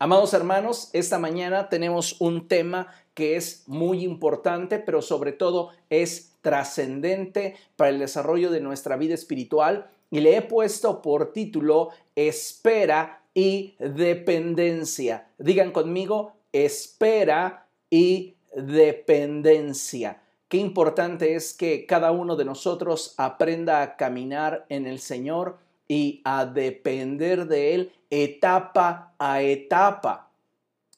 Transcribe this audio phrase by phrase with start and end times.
[0.00, 6.34] Amados hermanos, esta mañana tenemos un tema que es muy importante, pero sobre todo es
[6.40, 13.24] trascendente para el desarrollo de nuestra vida espiritual y le he puesto por título Espera
[13.34, 15.30] y dependencia.
[15.36, 20.22] Digan conmigo, espera y dependencia.
[20.46, 25.58] Qué importante es que cada uno de nosotros aprenda a caminar en el Señor
[25.88, 30.30] y a depender de Él etapa a etapa.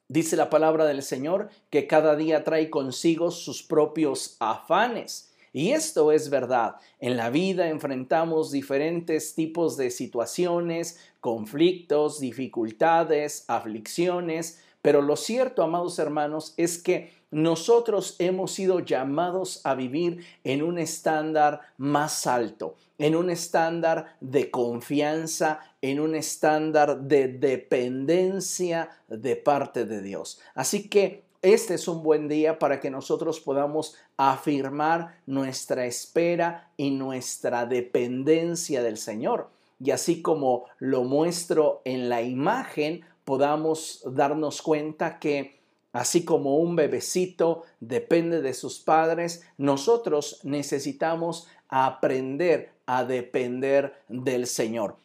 [0.09, 5.33] Dice la palabra del Señor que cada día trae consigo sus propios afanes.
[5.53, 6.77] Y esto es verdad.
[6.99, 15.99] En la vida enfrentamos diferentes tipos de situaciones, conflictos, dificultades, aflicciones, pero lo cierto, amados
[15.99, 23.17] hermanos, es que nosotros hemos sido llamados a vivir en un estándar más alto, en
[23.17, 30.39] un estándar de confianza, en un estándar de dependencia de parte de Dios.
[30.55, 36.91] Así que este es un buen día para que nosotros podamos afirmar nuestra espera y
[36.91, 39.49] nuestra dependencia del Señor.
[39.83, 45.59] Y así como lo muestro en la imagen, podamos darnos cuenta que
[45.93, 54.97] Así como un bebecito depende de sus padres, nosotros necesitamos aprender a depender del Señor.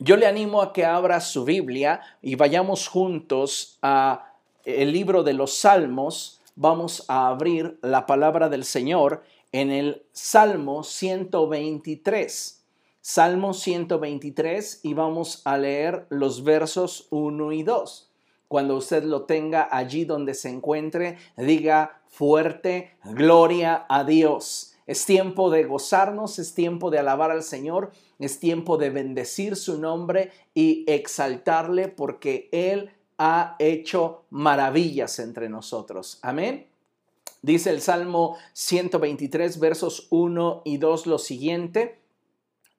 [0.00, 4.32] Yo le animo a que abra su Biblia y vayamos juntos a
[4.64, 6.40] el libro de los Salmos.
[6.56, 12.64] Vamos a abrir la palabra del Señor en el Salmo 123.
[13.00, 18.10] Salmo 123 y vamos a leer los versos 1 y 2.
[18.48, 24.73] Cuando usted lo tenga allí donde se encuentre, diga fuerte, gloria a Dios.
[24.86, 29.80] Es tiempo de gozarnos, es tiempo de alabar al Señor, es tiempo de bendecir su
[29.80, 36.18] nombre y exaltarle porque Él ha hecho maravillas entre nosotros.
[36.22, 36.66] Amén.
[37.40, 42.00] Dice el Salmo 123, versos 1 y 2 lo siguiente.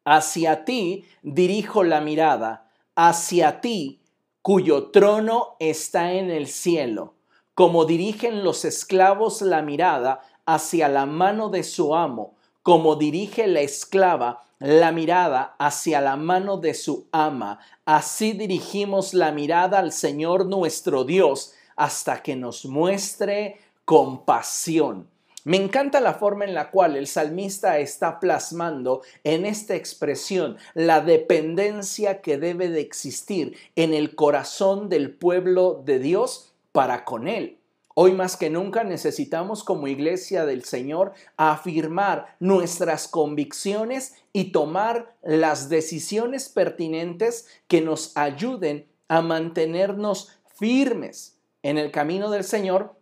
[0.04, 4.02] Hacia ti dirijo la mirada, hacia ti
[4.44, 7.16] cuyo trono está en el cielo,
[7.56, 13.62] como dirigen los esclavos la mirada hacia la mano de su amo, como dirige la
[13.62, 20.46] esclava la mirada hacia la mano de su ama, así dirigimos la mirada al Señor
[20.46, 25.08] nuestro Dios hasta que nos muestre compasión.
[25.44, 31.02] Me encanta la forma en la cual el salmista está plasmando en esta expresión la
[31.02, 37.60] dependencia que debe de existir en el corazón del pueblo de Dios para con él.
[37.98, 45.70] Hoy más que nunca necesitamos como iglesia del Señor afirmar nuestras convicciones y tomar las
[45.70, 52.96] decisiones pertinentes que nos ayuden a mantenernos firmes en el camino del Señor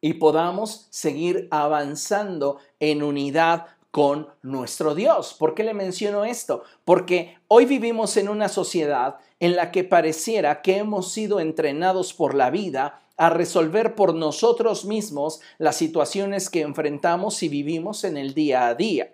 [0.00, 5.34] y podamos seguir avanzando en unidad con nuestro Dios.
[5.38, 6.64] ¿Por qué le menciono esto?
[6.84, 12.34] Porque hoy vivimos en una sociedad en la que pareciera que hemos sido entrenados por
[12.34, 18.34] la vida a resolver por nosotros mismos las situaciones que enfrentamos y vivimos en el
[18.34, 19.12] día a día.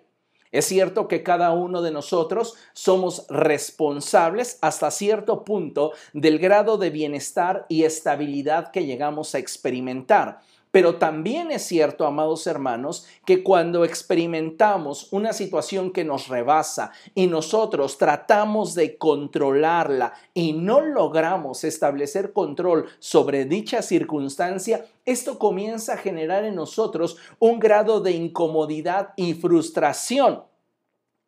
[0.53, 6.91] Es cierto que cada uno de nosotros somos responsables hasta cierto punto del grado de
[6.91, 10.41] bienestar y estabilidad que llegamos a experimentar.
[10.73, 17.27] Pero también es cierto, amados hermanos, que cuando experimentamos una situación que nos rebasa y
[17.27, 25.97] nosotros tratamos de controlarla y no logramos establecer control sobre dicha circunstancia, esto comienza a
[25.97, 30.41] generar en nosotros un grado de incomodidad y frustración.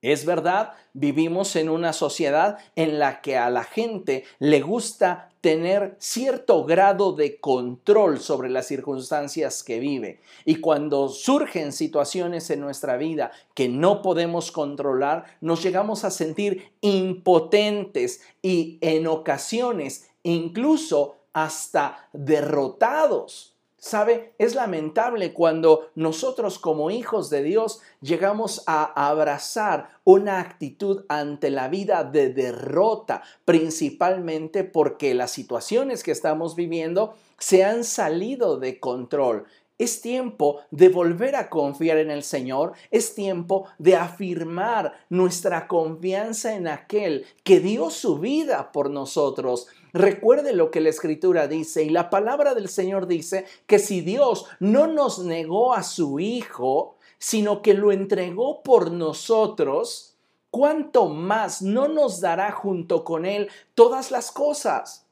[0.05, 5.95] Es verdad, vivimos en una sociedad en la que a la gente le gusta tener
[5.97, 10.21] cierto grado de control sobre las circunstancias que vive.
[10.45, 16.71] Y cuando surgen situaciones en nuestra vida que no podemos controlar, nos llegamos a sentir
[16.81, 23.54] impotentes y en ocasiones incluso hasta derrotados.
[23.85, 24.33] ¿Sabe?
[24.39, 31.67] Es lamentable cuando nosotros como hijos de Dios llegamos a abrazar una actitud ante la
[31.67, 39.45] vida de derrota, principalmente porque las situaciones que estamos viviendo se han salido de control.
[39.77, 46.55] Es tiempo de volver a confiar en el Señor, es tiempo de afirmar nuestra confianza
[46.55, 49.67] en aquel que dio su vida por nosotros.
[49.95, 54.45] Recuerde lo que la escritura dice y la palabra del Señor dice que si Dios
[54.59, 60.17] no nos negó a su Hijo, sino que lo entregó por nosotros,
[60.51, 65.04] ¿cuánto más no nos dará junto con Él todas las cosas?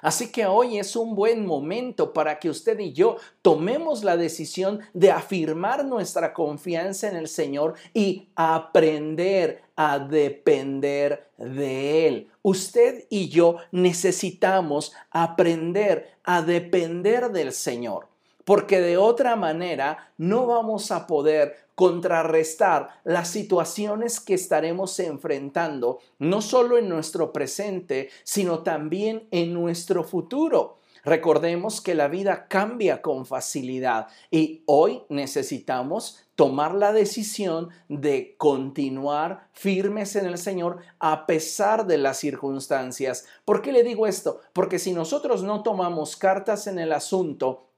[0.00, 4.80] Así que hoy es un buen momento para que usted y yo tomemos la decisión
[4.94, 12.28] de afirmar nuestra confianza en el Señor y aprender a depender de Él.
[12.42, 18.08] Usted y yo necesitamos aprender a depender del Señor,
[18.44, 26.42] porque de otra manera no vamos a poder contrarrestar las situaciones que estaremos enfrentando, no
[26.42, 30.78] solo en nuestro presente, sino también en nuestro futuro.
[31.04, 39.48] Recordemos que la vida cambia con facilidad y hoy necesitamos tomar la decisión de continuar
[39.52, 43.26] firmes en el Señor a pesar de las circunstancias.
[43.44, 44.42] ¿Por qué le digo esto?
[44.52, 47.71] Porque si nosotros no tomamos cartas en el asunto,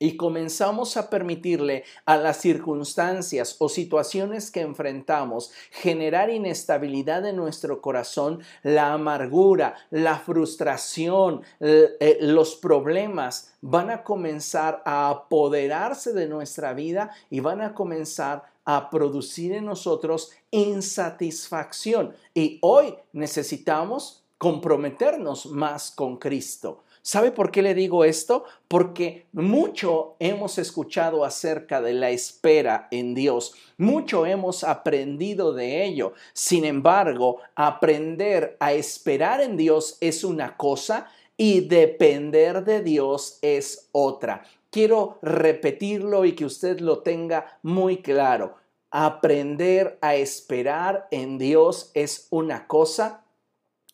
[0.00, 7.80] y comenzamos a permitirle a las circunstancias o situaciones que enfrentamos generar inestabilidad en nuestro
[7.82, 16.72] corazón, la amargura, la frustración, eh, los problemas van a comenzar a apoderarse de nuestra
[16.72, 22.14] vida y van a comenzar a producir en nosotros insatisfacción.
[22.32, 26.84] Y hoy necesitamos comprometernos más con Cristo.
[27.02, 28.44] ¿Sabe por qué le digo esto?
[28.68, 36.12] Porque mucho hemos escuchado acerca de la espera en Dios, mucho hemos aprendido de ello.
[36.34, 43.88] Sin embargo, aprender a esperar en Dios es una cosa y depender de Dios es
[43.92, 44.44] otra.
[44.68, 48.56] Quiero repetirlo y que usted lo tenga muy claro.
[48.90, 53.24] Aprender a esperar en Dios es una cosa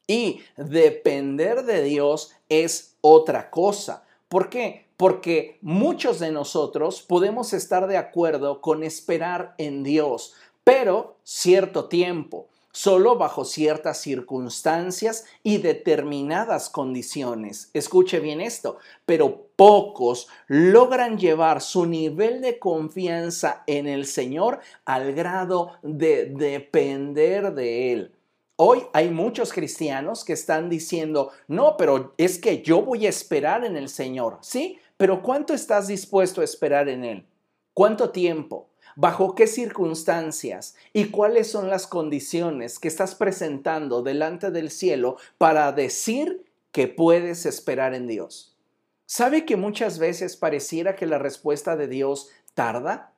[0.06, 4.04] y depender de Dios es otra cosa.
[4.28, 4.86] ¿Por qué?
[4.96, 12.48] Porque muchos de nosotros podemos estar de acuerdo con esperar en Dios, pero cierto tiempo,
[12.72, 17.70] solo bajo ciertas circunstancias y determinadas condiciones.
[17.72, 25.12] Escuche bien esto, pero pocos logran llevar su nivel de confianza en el Señor al
[25.12, 28.15] grado de depender de Él.
[28.58, 33.66] Hoy hay muchos cristianos que están diciendo, no, pero es que yo voy a esperar
[33.66, 34.78] en el Señor, ¿sí?
[34.96, 37.26] Pero ¿cuánto estás dispuesto a esperar en Él?
[37.74, 38.70] ¿Cuánto tiempo?
[38.94, 40.74] ¿Bajo qué circunstancias?
[40.94, 47.44] ¿Y cuáles son las condiciones que estás presentando delante del cielo para decir que puedes
[47.44, 48.56] esperar en Dios?
[49.04, 53.12] ¿Sabe que muchas veces pareciera que la respuesta de Dios tarda?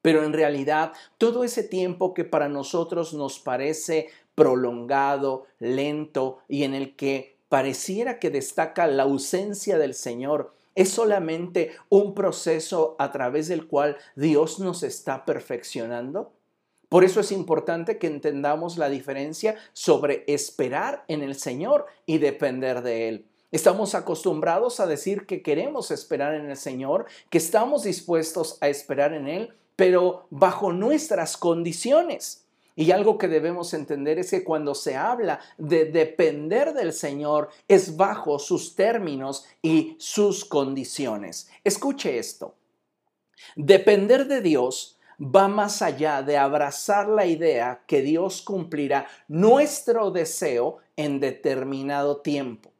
[0.00, 6.74] Pero en realidad todo ese tiempo que para nosotros nos parece prolongado, lento y en
[6.74, 13.48] el que pareciera que destaca la ausencia del Señor, es solamente un proceso a través
[13.48, 16.32] del cual Dios nos está perfeccionando.
[16.88, 22.82] Por eso es importante que entendamos la diferencia sobre esperar en el Señor y depender
[22.82, 23.26] de Él.
[23.50, 29.12] Estamos acostumbrados a decir que queremos esperar en el Señor, que estamos dispuestos a esperar
[29.12, 32.46] en Él, pero bajo nuestras condiciones.
[32.74, 37.96] Y algo que debemos entender es que cuando se habla de depender del Señor es
[37.96, 41.50] bajo sus términos y sus condiciones.
[41.64, 42.54] Escuche esto.
[43.56, 50.78] Depender de Dios va más allá de abrazar la idea que Dios cumplirá nuestro deseo
[50.96, 52.71] en determinado tiempo.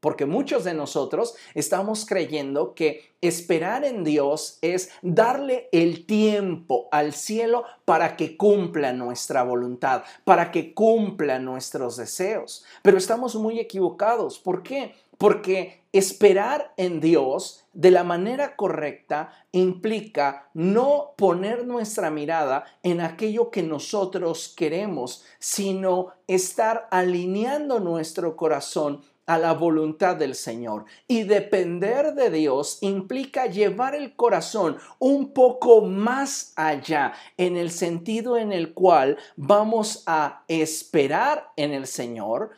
[0.00, 7.12] Porque muchos de nosotros estamos creyendo que esperar en Dios es darle el tiempo al
[7.12, 12.64] cielo para que cumpla nuestra voluntad, para que cumpla nuestros deseos.
[12.82, 14.38] Pero estamos muy equivocados.
[14.38, 14.94] ¿Por qué?
[15.18, 23.50] Porque esperar en Dios de la manera correcta implica no poner nuestra mirada en aquello
[23.50, 30.86] que nosotros queremos, sino estar alineando nuestro corazón a la voluntad del Señor.
[31.06, 38.36] Y depender de Dios implica llevar el corazón un poco más allá, en el sentido
[38.36, 42.50] en el cual vamos a esperar en el Señor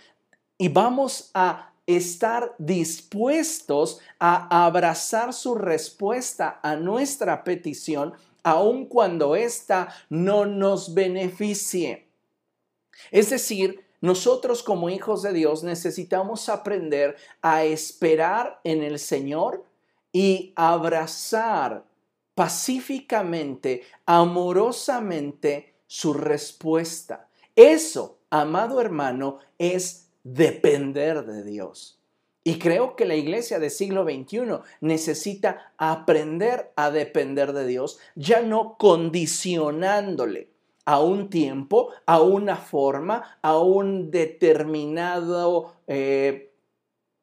[0.56, 9.94] y vamos a estar dispuestos a abrazar su respuesta a nuestra petición, aun cuando ésta
[10.08, 12.08] no nos beneficie.
[13.10, 19.64] Es decir, nosotros como hijos de Dios necesitamos aprender a esperar en el Señor
[20.12, 21.84] y abrazar
[22.34, 27.28] pacíficamente, amorosamente su respuesta.
[27.54, 32.00] Eso, amado hermano, es depender de Dios.
[32.42, 34.40] Y creo que la iglesia del siglo XXI
[34.80, 40.51] necesita aprender a depender de Dios, ya no condicionándole
[40.84, 46.52] a un tiempo, a una forma, a un determinado eh,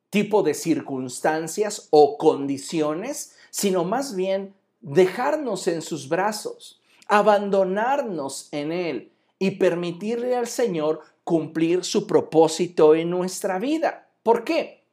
[0.09, 9.11] tipo de circunstancias o condiciones, sino más bien dejarnos en sus brazos, abandonarnos en Él
[9.37, 14.07] y permitirle al Señor cumplir su propósito en nuestra vida.
[14.23, 14.83] ¿Por qué?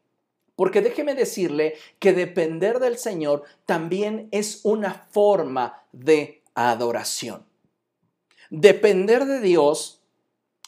[0.54, 7.44] Porque déjeme decirle que depender del Señor también es una forma de adoración.
[8.50, 10.02] Depender de Dios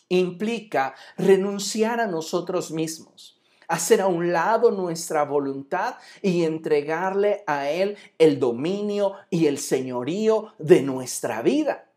[0.09, 7.97] implica renunciar a nosotros mismos, hacer a un lado nuestra voluntad y entregarle a Él
[8.19, 11.91] el dominio y el señorío de nuestra vida.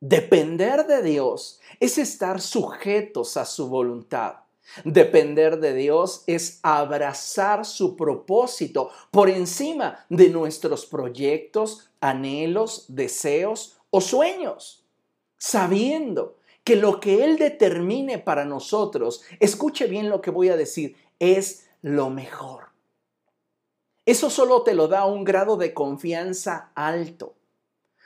[0.00, 4.36] Depender de Dios es estar sujetos a su voluntad.
[4.84, 14.00] Depender de Dios es abrazar su propósito por encima de nuestros proyectos, anhelos, deseos o
[14.00, 14.84] sueños,
[15.38, 20.96] sabiendo que lo que Él determine para nosotros, escuche bien lo que voy a decir,
[21.18, 22.68] es lo mejor.
[24.04, 27.34] Eso solo te lo da un grado de confianza alto,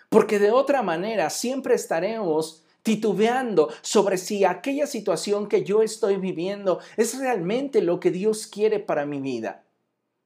[0.09, 6.81] porque de otra manera siempre estaremos titubeando sobre si aquella situación que yo estoy viviendo
[6.97, 9.65] es realmente lo que Dios quiere para mi vida.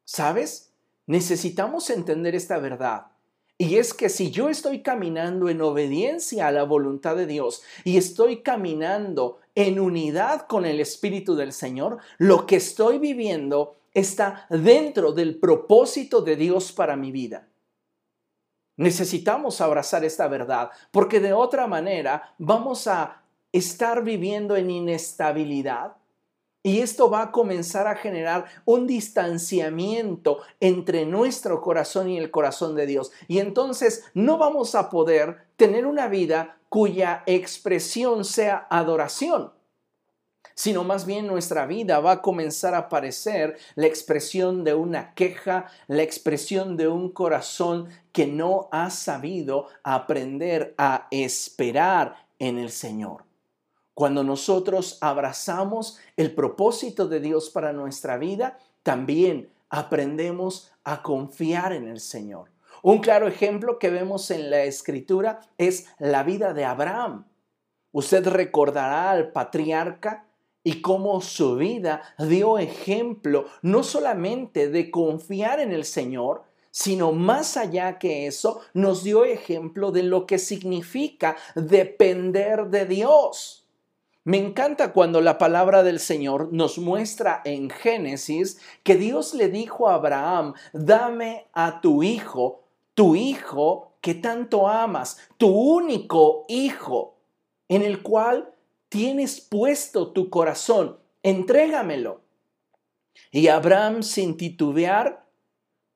[0.05, 0.73] ¿Sabes?
[1.07, 3.07] Necesitamos entender esta verdad.
[3.59, 7.97] Y es que si yo estoy caminando en obediencia a la voluntad de Dios y
[7.97, 15.13] estoy caminando en unidad con el Espíritu del Señor, lo que estoy viviendo está dentro
[15.13, 17.49] del propósito de Dios para mi vida.
[18.77, 23.23] Necesitamos abrazar esta verdad porque de otra manera vamos a
[23.53, 25.97] estar viviendo en inestabilidad,
[26.67, 32.75] y esto va a comenzar a generar un distanciamiento entre nuestro corazón y el corazón
[32.75, 33.13] de Dios.
[33.29, 39.53] Y entonces no vamos a poder tener una vida cuya expresión sea adoración
[40.59, 45.67] sino más bien nuestra vida va a comenzar a parecer la expresión de una queja,
[45.87, 53.27] la expresión de un corazón que no ha sabido aprender a esperar en el Señor.
[53.97, 61.89] Cuando nosotros abrazamos el propósito de Dios para nuestra vida, también aprendemos a confiar en
[61.89, 62.51] el Señor.
[62.83, 67.25] Un claro ejemplo que vemos en la escritura es la vida de Abraham.
[67.91, 70.27] Usted recordará al patriarca
[70.63, 77.57] y cómo su vida dio ejemplo no solamente de confiar en el Señor, sino más
[77.57, 83.66] allá que eso, nos dio ejemplo de lo que significa depender de Dios.
[84.27, 89.89] Me encanta cuando la palabra del Señor nos muestra en Génesis que Dios le dijo
[89.89, 92.65] a Abraham, dame a tu hijo,
[92.95, 97.15] tu hijo que tanto amas, tu único hijo,
[97.69, 98.53] en el cual
[98.89, 102.21] tienes puesto tu corazón, entrégamelo.
[103.31, 105.25] Y Abraham, sin titubear,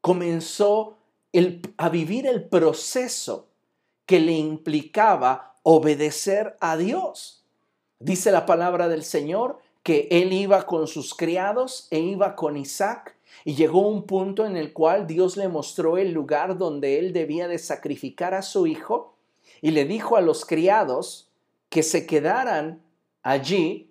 [0.01, 0.99] comenzó
[1.77, 3.49] a vivir el proceso
[4.07, 7.40] que le implicaba obedecer a Dios.
[8.03, 13.15] Dice la palabra del Señor que él iba con sus criados e iba con Isaac
[13.45, 17.47] y llegó un punto en el cual Dios le mostró el lugar donde él debía
[17.47, 19.17] de sacrificar a su hijo
[19.61, 21.29] y le dijo a los criados
[21.69, 22.81] que se quedaran
[23.23, 23.91] allí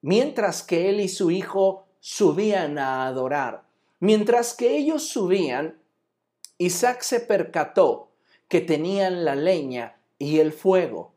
[0.00, 3.64] mientras que él y su hijo subían a adorar.
[4.00, 5.76] Mientras que ellos subían,
[6.56, 8.08] Isaac se percató
[8.48, 11.11] que tenían la leña y el fuego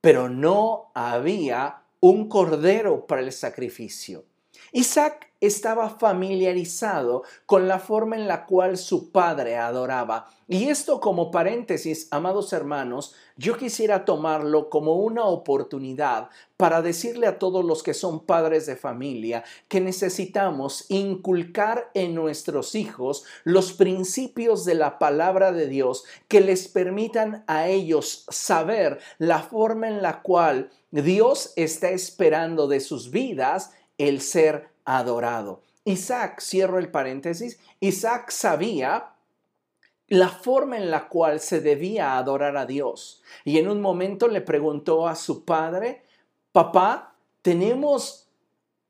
[0.00, 4.24] pero no había un cordero para el sacrificio.
[4.72, 10.28] Isaac estaba familiarizado con la forma en la cual su padre adoraba.
[10.48, 17.38] Y esto como paréntesis, amados hermanos, yo quisiera tomarlo como una oportunidad para decirle a
[17.38, 24.64] todos los que son padres de familia que necesitamos inculcar en nuestros hijos los principios
[24.64, 30.20] de la palabra de Dios que les permitan a ellos saber la forma en la
[30.20, 33.70] cual Dios está esperando de sus vidas
[34.00, 35.62] el ser adorado.
[35.84, 39.14] Isaac, cierro el paréntesis, Isaac sabía
[40.08, 43.22] la forma en la cual se debía adorar a Dios.
[43.44, 46.02] Y en un momento le preguntó a su padre,
[46.52, 48.28] papá, tenemos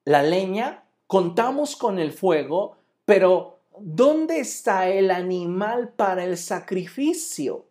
[0.05, 7.67] la leña, contamos con el fuego, pero ¿dónde está el animal para el sacrificio?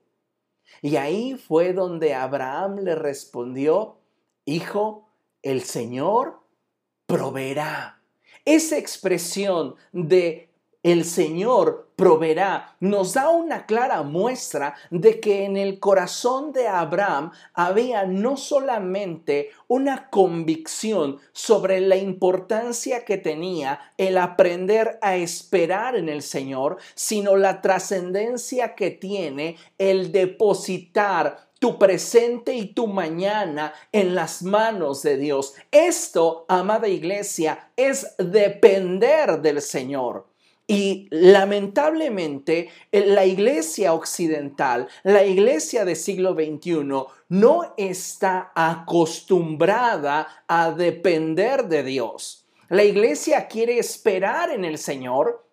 [0.81, 3.97] Y ahí fue donde Abraham le respondió,
[4.45, 5.09] hijo,
[5.41, 6.39] el Señor
[7.09, 7.99] proveerá.
[8.45, 10.49] Esa expresión de
[10.83, 17.31] el Señor proveerá, nos da una clara muestra de que en el corazón de Abraham
[17.53, 26.07] había no solamente una convicción sobre la importancia que tenía el aprender a esperar en
[26.07, 34.15] el Señor, sino la trascendencia que tiene el depositar tu presente y tu mañana en
[34.15, 35.53] las manos de Dios.
[35.71, 40.27] Esto, amada iglesia, es depender del Señor.
[40.71, 51.67] Y lamentablemente la iglesia occidental, la iglesia del siglo XXI, no está acostumbrada a depender
[51.67, 52.45] de Dios.
[52.69, 55.43] La iglesia quiere esperar en el Señor,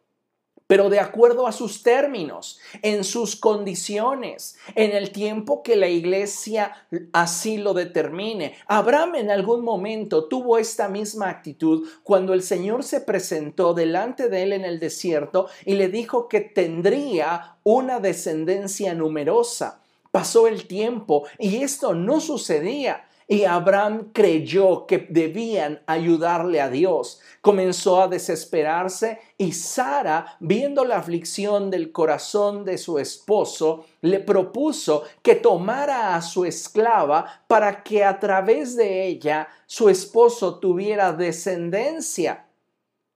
[0.66, 6.86] pero de acuerdo a sus términos, en sus condiciones, en el tiempo que la iglesia
[7.12, 8.54] así lo determine.
[8.66, 14.42] Abraham en algún momento tuvo esta misma actitud cuando el Señor se presentó delante de
[14.42, 19.82] él en el desierto y le dijo que tendría una descendencia numerosa.
[20.10, 23.05] Pasó el tiempo y esto no sucedía.
[23.28, 27.20] Y Abraham creyó que debían ayudarle a Dios.
[27.40, 35.02] Comenzó a desesperarse y Sara, viendo la aflicción del corazón de su esposo, le propuso
[35.22, 42.46] que tomara a su esclava para que a través de ella su esposo tuviera descendencia.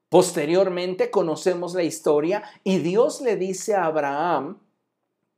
[0.09, 4.59] Posteriormente conocemos la historia y Dios le dice a Abraham,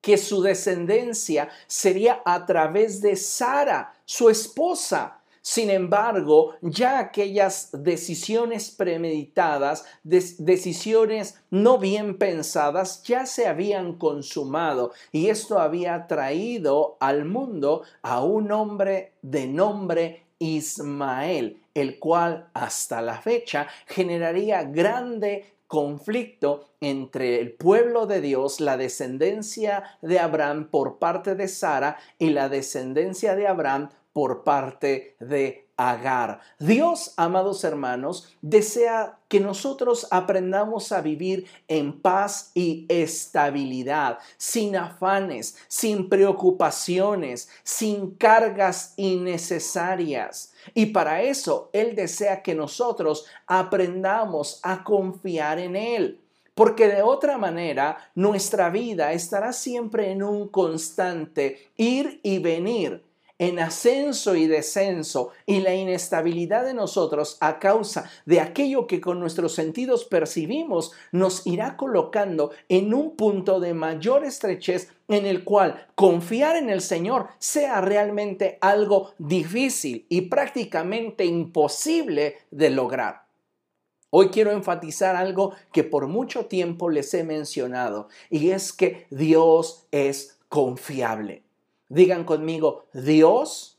[0.02, 5.20] que su descendencia sería a través de Sara, su esposa.
[5.40, 15.30] Sin embargo, ya aquellas decisiones premeditadas, decisiones no bien pensadas, ya se habían consumado y
[15.30, 23.20] esto había traído al mundo a un hombre de nombre Ismael, el cual hasta la
[23.20, 31.34] fecha generaría grande conflicto entre el pueblo de Dios, la descendencia de Abraham por parte
[31.34, 36.40] de Sara y la descendencia de Abraham por parte de Agar.
[36.60, 45.56] Dios, amados hermanos, desea que nosotros aprendamos a vivir en paz y estabilidad, sin afanes,
[45.66, 50.52] sin preocupaciones, sin cargas innecesarias.
[50.74, 56.20] Y para eso Él desea que nosotros aprendamos a confiar en Él.
[56.54, 63.02] Porque de otra manera nuestra vida estará siempre en un constante ir y venir
[63.42, 69.18] en ascenso y descenso y la inestabilidad de nosotros a causa de aquello que con
[69.18, 75.88] nuestros sentidos percibimos nos irá colocando en un punto de mayor estrechez en el cual
[75.96, 83.24] confiar en el Señor sea realmente algo difícil y prácticamente imposible de lograr.
[84.10, 89.88] Hoy quiero enfatizar algo que por mucho tiempo les he mencionado y es que Dios
[89.90, 91.41] es confiable.
[91.92, 93.78] Digan conmigo, Dios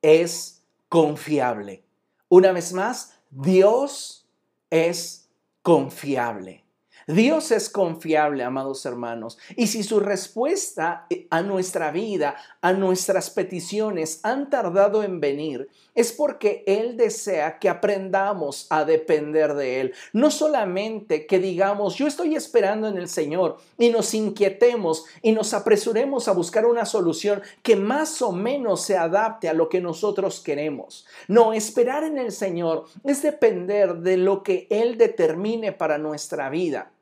[0.00, 1.84] es confiable.
[2.30, 4.26] Una vez más, Dios
[4.70, 5.28] es
[5.60, 6.61] confiable.
[7.06, 13.30] Dios es confiable, amados hermanos, y si su respuesta eh, a nuestra vida, a nuestras
[13.30, 19.94] peticiones han tardado en venir, es porque Él desea que aprendamos a depender de Él.
[20.12, 25.52] No solamente que digamos, yo estoy esperando en el Señor y nos inquietemos y nos
[25.54, 30.40] apresuremos a buscar una solución que más o menos se adapte a lo que nosotros
[30.40, 31.06] queremos.
[31.28, 36.92] No, esperar en el Señor es depender de lo que Él determine para nuestra vida.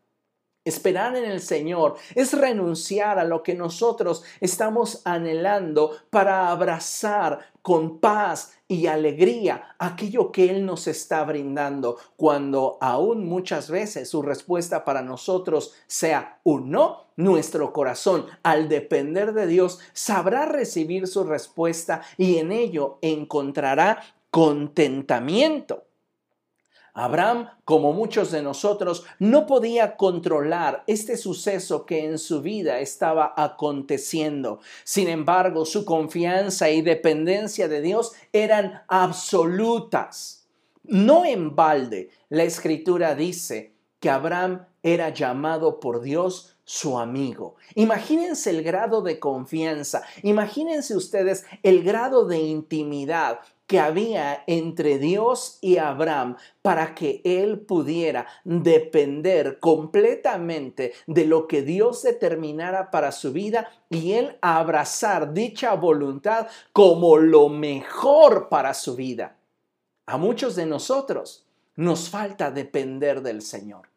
[0.71, 7.99] Esperar en el Señor es renunciar a lo que nosotros estamos anhelando para abrazar con
[7.99, 14.85] paz y alegría aquello que Él nos está brindando, cuando aún muchas veces su respuesta
[14.85, 22.03] para nosotros sea un no, nuestro corazón, al depender de Dios, sabrá recibir su respuesta
[22.17, 25.90] y en ello encontrará contentamiento.
[26.95, 33.35] Abraham, como muchos de nosotros, no podía controlar este suceso que en su vida estaba
[33.37, 34.61] aconteciendo.
[34.85, 40.49] Sin embargo, su confianza y dependencia de Dios eran absolutas.
[40.83, 47.57] No en balde, la escritura dice que Abraham era llamado por Dios su amigo.
[47.75, 55.59] Imagínense el grado de confianza, imagínense ustedes el grado de intimidad que había entre Dios
[55.61, 63.33] y Abraham para que él pudiera depender completamente de lo que Dios determinara para su
[63.33, 69.37] vida y él abrazar dicha voluntad como lo mejor para su vida.
[70.07, 73.90] A muchos de nosotros nos falta depender del Señor.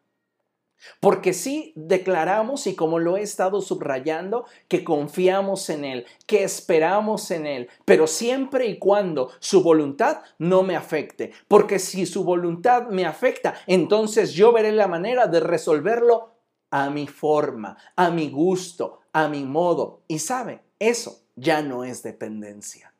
[1.00, 7.30] Porque sí declaramos, y como lo he estado subrayando, que confiamos en Él, que esperamos
[7.30, 11.32] en Él, pero siempre y cuando su voluntad no me afecte.
[11.48, 16.34] Porque si su voluntad me afecta, entonces yo veré la manera de resolverlo
[16.70, 20.02] a mi forma, a mi gusto, a mi modo.
[20.08, 22.92] Y sabe, eso ya no es dependencia.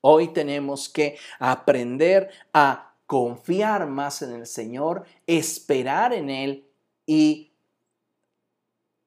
[0.00, 6.69] Hoy tenemos que aprender a confiar más en el Señor, esperar en Él
[7.10, 7.50] y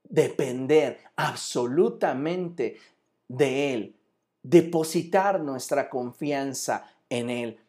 [0.03, 2.75] depender absolutamente
[3.29, 3.95] de Él,
[4.41, 7.59] depositar nuestra confianza en Él.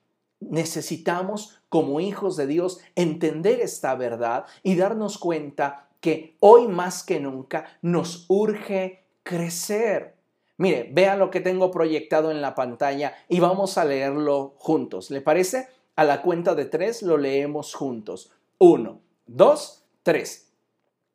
[0.41, 7.21] Necesitamos, como hijos de Dios, entender esta verdad y darnos cuenta que hoy más que
[7.21, 10.17] nunca nos urge crecer.
[10.57, 15.13] Mire, vean lo que tengo proyectado en la pantalla y vamos a leerlo juntos.
[15.13, 15.69] ¿Le parece?
[15.95, 18.33] A la cuenta de tres lo leemos juntos.
[18.59, 20.49] Uno, dos, 3.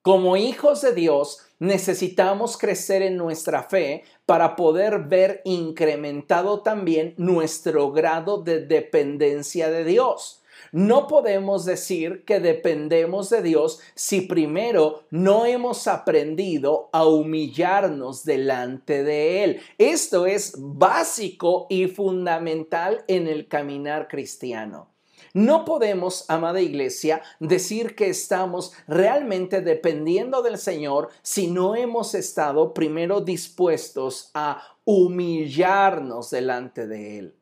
[0.02, 7.92] Como hijos de Dios, necesitamos crecer en nuestra fe para poder ver incrementado también nuestro
[7.92, 10.42] grado de dependencia de Dios.
[10.72, 19.04] No podemos decir que dependemos de Dios si primero no hemos aprendido a humillarnos delante
[19.04, 19.62] de Él.
[19.78, 24.90] Esto es básico y fundamental en el caminar cristiano.
[25.34, 32.74] No podemos, amada iglesia, decir que estamos realmente dependiendo del Señor si no hemos estado
[32.74, 37.36] primero dispuestos a humillarnos delante de Él,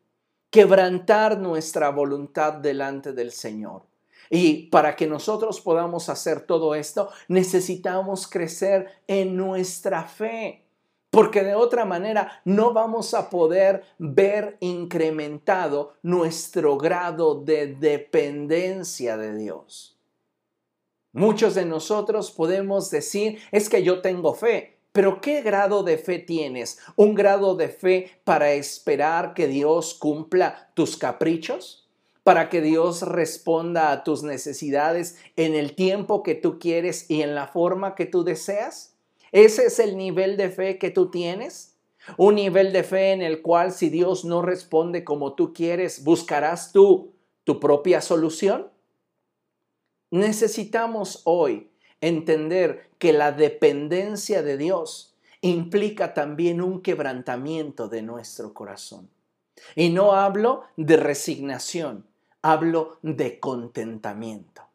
[0.50, 3.84] quebrantar nuestra voluntad delante del Señor.
[4.30, 10.67] Y para que nosotros podamos hacer todo esto, necesitamos crecer en nuestra fe
[11.10, 19.36] porque de otra manera no vamos a poder ver incrementado nuestro grado de dependencia de
[19.36, 19.98] Dios.
[21.14, 26.20] Muchos de nosotros podemos decir, es que yo tengo fe, pero ¿qué grado de fe
[26.20, 26.80] tienes?
[26.96, 31.88] ¿Un grado de fe para esperar que Dios cumpla tus caprichos?
[32.24, 37.36] ¿Para que Dios responda a tus necesidades en el tiempo que tú quieres y en
[37.36, 38.97] la forma que tú deseas?
[39.32, 41.78] ¿Ese es el nivel de fe que tú tienes?
[42.18, 46.72] Un nivel de fe en el cual si Dios no responde como tú quieres, buscarás
[46.72, 47.14] tú
[47.44, 48.70] tu propia solución.
[50.12, 59.10] Necesitamos hoy entender que la dependencia de Dios implica también un quebrantamiento de nuestro corazón.
[59.76, 62.06] Y no hablo de resignación,
[62.42, 64.67] hablo de contentamiento.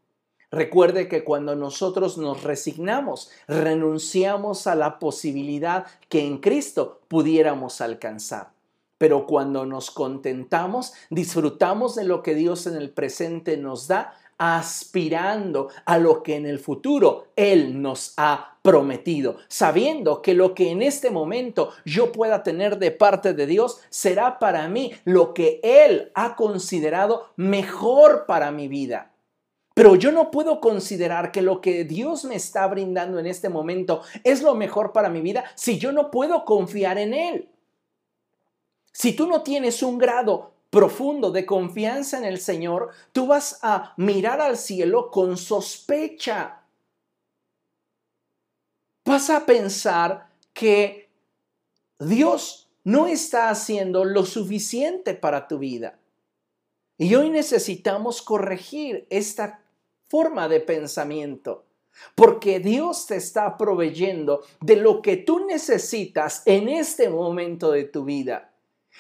[0.53, 8.51] Recuerde que cuando nosotros nos resignamos, renunciamos a la posibilidad que en Cristo pudiéramos alcanzar.
[8.99, 15.71] Pero cuando nos contentamos, disfrutamos de lo que Dios en el presente nos da, aspirando
[15.87, 20.83] a lo que en el futuro Él nos ha prometido, sabiendo que lo que en
[20.83, 26.13] este momento yo pueda tener de parte de Dios será para mí lo que Él
[26.15, 29.12] ha considerado mejor para mi vida.
[29.75, 34.03] Pero yo no puedo considerar que lo que Dios me está brindando en este momento
[34.25, 37.49] es lo mejor para mi vida si yo no puedo confiar en Él.
[38.93, 43.95] Si tú no tienes un grado profundo de confianza en el Señor, tú vas a
[43.97, 46.63] mirar al cielo con sospecha.
[49.05, 51.11] Vas a pensar que
[51.99, 55.99] Dios no está haciendo lo suficiente para tu vida.
[56.99, 59.62] Y hoy necesitamos corregir esta
[60.13, 61.65] forma de pensamiento.
[62.15, 68.05] Porque Dios te está proveyendo de lo que tú necesitas en este momento de tu
[68.05, 68.53] vida.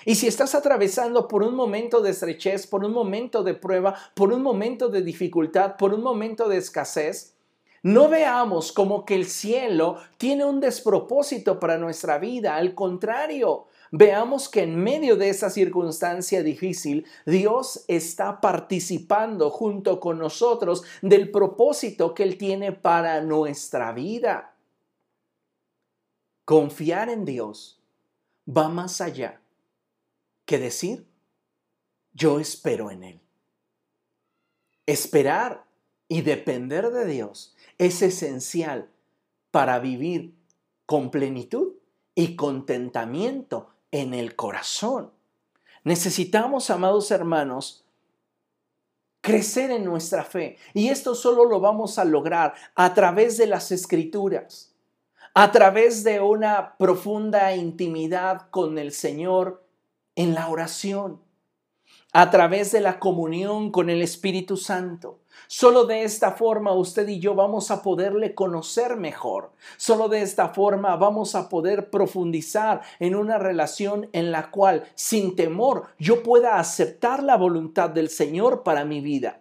[0.06, 4.32] Y si estás atravesando por un momento de estrechez, por un momento de prueba, por
[4.32, 7.34] un momento de dificultad, por un momento de escasez,
[7.82, 12.56] no veamos como que el cielo tiene un despropósito para nuestra vida.
[12.56, 20.18] Al contrario, veamos que en medio de esa circunstancia difícil, Dios está participando junto con
[20.18, 24.54] nosotros del propósito que Él tiene para nuestra vida.
[26.44, 27.80] Confiar en Dios
[28.48, 29.40] va más allá
[30.46, 31.06] que decir,
[32.14, 33.20] yo espero en Él.
[34.86, 35.66] Esperar
[36.08, 38.90] y depender de Dios es esencial
[39.50, 40.34] para vivir
[40.86, 41.74] con plenitud
[42.14, 45.12] y contentamiento en el corazón.
[45.84, 47.84] Necesitamos, amados hermanos,
[49.20, 50.58] crecer en nuestra fe.
[50.74, 54.74] Y esto solo lo vamos a lograr a través de las escrituras,
[55.34, 59.64] a través de una profunda intimidad con el Señor
[60.16, 61.20] en la oración,
[62.12, 65.20] a través de la comunión con el Espíritu Santo.
[65.46, 69.52] Solo de esta forma usted y yo vamos a poderle conocer mejor.
[69.78, 75.36] Solo de esta forma vamos a poder profundizar en una relación en la cual, sin
[75.36, 79.40] temor, yo pueda aceptar la voluntad del Señor para mi vida.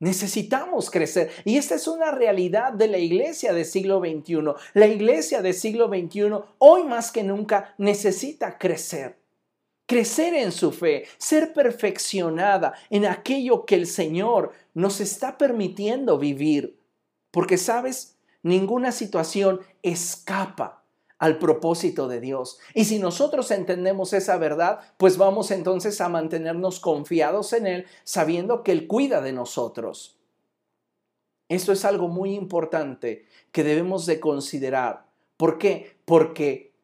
[0.00, 1.32] Necesitamos crecer.
[1.44, 4.54] Y esta es una realidad de la iglesia del siglo XXI.
[4.74, 9.18] La iglesia del siglo XXI hoy más que nunca necesita crecer
[9.88, 16.78] crecer en su fe, ser perfeccionada en aquello que el Señor nos está permitiendo vivir.
[17.30, 18.18] Porque, ¿sabes?
[18.42, 20.84] Ninguna situación escapa
[21.18, 22.58] al propósito de Dios.
[22.74, 28.62] Y si nosotros entendemos esa verdad, pues vamos entonces a mantenernos confiados en Él, sabiendo
[28.62, 30.18] que Él cuida de nosotros.
[31.48, 35.06] Esto es algo muy importante que debemos de considerar.
[35.38, 35.96] ¿Por qué?
[36.04, 36.74] Porque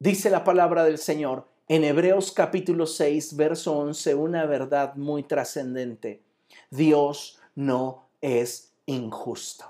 [0.00, 6.22] dice la palabra del Señor, en Hebreos capítulo 6, verso 11, una verdad muy trascendente.
[6.70, 9.66] Dios no es injusto.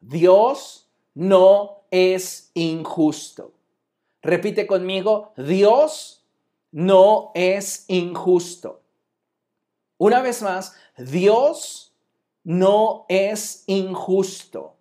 [0.00, 3.52] Dios no es injusto.
[4.22, 6.24] Repite conmigo, Dios
[6.72, 8.80] no es injusto.
[9.98, 11.92] Una vez más, Dios
[12.42, 14.74] no es injusto.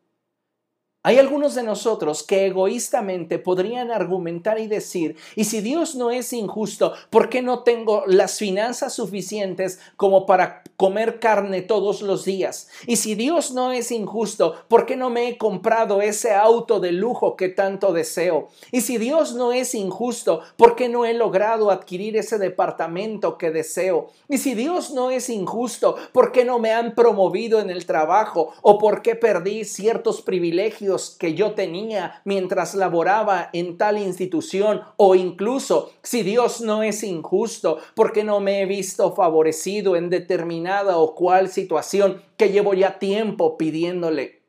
[1.05, 6.31] Hay algunos de nosotros que egoístamente podrían argumentar y decir, y si Dios no es
[6.31, 12.69] injusto, ¿por qué no tengo las finanzas suficientes como para comer carne todos los días?
[12.87, 16.93] Y si Dios no es injusto, ¿por qué no me he comprado ese auto de
[16.93, 18.47] lujo que tanto deseo?
[18.71, 23.51] Y si Dios no es injusto, ¿por qué no he logrado adquirir ese departamento que
[23.51, 24.09] deseo?
[24.29, 28.53] Y si Dios no es injusto, ¿por qué no me han promovido en el trabajo?
[28.61, 30.92] ¿O por qué perdí ciertos privilegios?
[31.19, 37.79] Que yo tenía mientras laboraba en tal institución o incluso si Dios no es injusto,
[37.95, 43.58] porque no me he visto favorecido en determinada o cual situación que llevo ya tiempo
[43.58, 44.41] pidiéndole?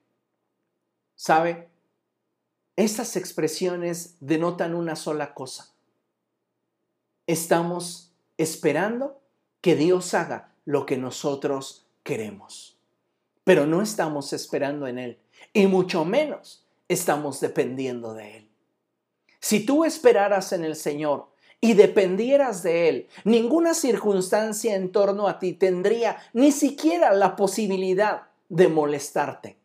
[1.17, 1.69] ¿Sabe?
[2.77, 5.73] Estas expresiones denotan una sola cosa.
[7.27, 9.21] Estamos esperando
[9.61, 12.77] que Dios haga lo que nosotros queremos,
[13.45, 18.51] pero no estamos esperando en Él y mucho menos estamos dependiendo de Él.
[19.41, 21.29] Si tú esperaras en el Señor
[21.61, 28.29] y dependieras de Él, ninguna circunstancia en torno a ti tendría ni siquiera la posibilidad
[28.49, 29.59] de molestarte.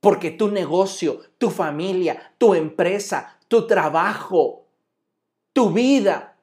[0.00, 4.66] Porque tu negocio, tu familia, tu empresa, tu trabajo,
[5.52, 6.36] tu vida,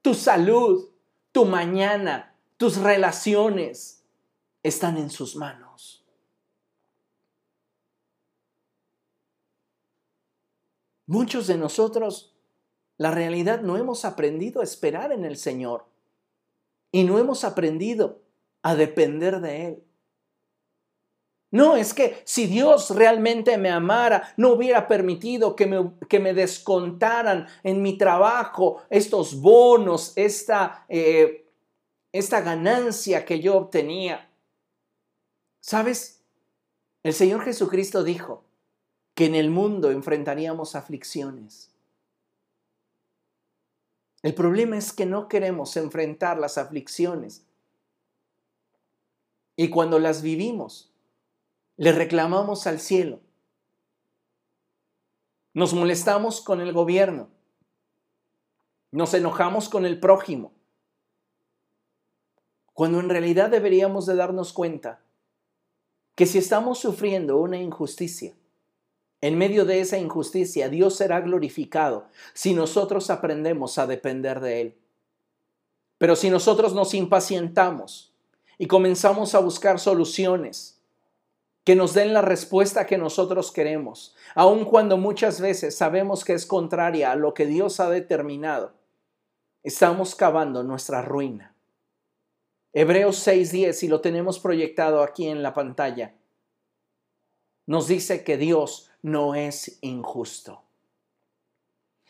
[0.00, 0.88] tu salud,
[1.32, 4.04] tu mañana, tus relaciones
[4.62, 5.63] están en sus manos.
[11.06, 12.34] Muchos de nosotros,
[12.96, 15.86] la realidad, no hemos aprendido a esperar en el Señor
[16.90, 18.22] y no hemos aprendido
[18.62, 19.84] a depender de Él.
[21.50, 26.34] No, es que si Dios realmente me amara, no hubiera permitido que me, que me
[26.34, 31.48] descontaran en mi trabajo estos bonos, esta, eh,
[32.10, 34.28] esta ganancia que yo obtenía.
[35.60, 36.24] ¿Sabes?
[37.04, 38.42] El Señor Jesucristo dijo,
[39.14, 41.70] que en el mundo enfrentaríamos aflicciones.
[44.22, 47.44] El problema es que no queremos enfrentar las aflicciones.
[49.54, 50.90] Y cuando las vivimos,
[51.76, 53.20] le reclamamos al cielo.
[55.52, 57.28] Nos molestamos con el gobierno.
[58.90, 60.52] Nos enojamos con el prójimo.
[62.72, 65.00] Cuando en realidad deberíamos de darnos cuenta
[66.16, 68.34] que si estamos sufriendo una injusticia,
[69.24, 74.78] en medio de esa injusticia, Dios será glorificado si nosotros aprendemos a depender de Él.
[75.96, 78.12] Pero si nosotros nos impacientamos
[78.58, 80.78] y comenzamos a buscar soluciones
[81.64, 86.44] que nos den la respuesta que nosotros queremos, aun cuando muchas veces sabemos que es
[86.44, 88.74] contraria a lo que Dios ha determinado,
[89.62, 91.56] estamos cavando nuestra ruina.
[92.74, 96.14] Hebreos 6:10, y lo tenemos proyectado aquí en la pantalla,
[97.64, 100.62] nos dice que Dios no es injusto.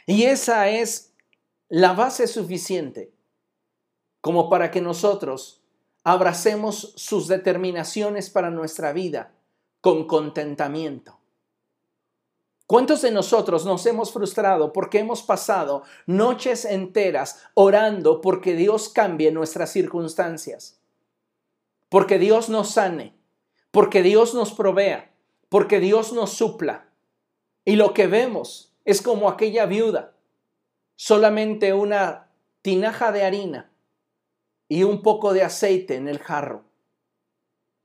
[0.06, 1.12] Y esa es
[1.68, 3.12] la base suficiente
[4.20, 5.60] como para que nosotros
[6.04, 9.32] abracemos sus determinaciones para nuestra vida
[9.80, 11.18] con contentamiento.
[12.68, 19.32] ¿Cuántos de nosotros nos hemos frustrado porque hemos pasado noches enteras orando porque Dios cambie
[19.32, 20.78] nuestras circunstancias?
[21.88, 23.16] Porque Dios nos sane,
[23.72, 25.13] porque Dios nos provea,
[25.54, 26.88] porque Dios nos supla.
[27.64, 30.16] Y lo que vemos es como aquella viuda,
[30.96, 32.26] solamente una
[32.60, 33.70] tinaja de harina
[34.68, 36.64] y un poco de aceite en el jarro.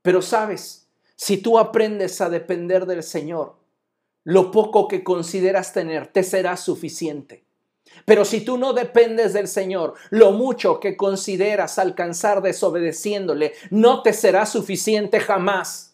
[0.02, 3.54] Pero sabes, si tú aprendes a depender del Señor,
[4.24, 7.44] lo poco que consideras tener te será suficiente.
[8.04, 14.12] Pero si tú no dependes del Señor, lo mucho que consideras alcanzar desobedeciéndole no te
[14.12, 15.89] será suficiente jamás.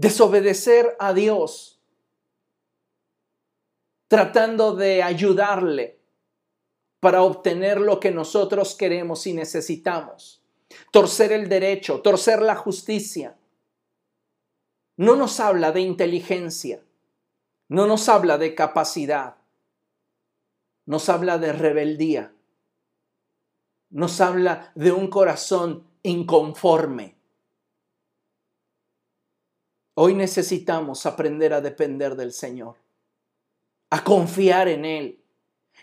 [0.00, 1.78] Desobedecer a Dios,
[4.08, 5.98] tratando de ayudarle
[7.00, 10.42] para obtener lo que nosotros queremos y necesitamos.
[10.90, 13.36] Torcer el derecho, torcer la justicia.
[14.96, 16.82] No nos habla de inteligencia
[17.70, 19.36] no nos habla de capacidad,
[20.86, 22.34] nos habla de rebeldía,
[23.90, 27.19] nos habla de un corazón inconforme.
[30.02, 32.76] Hoy necesitamos aprender a depender del Señor,
[33.90, 35.20] a confiar en Él.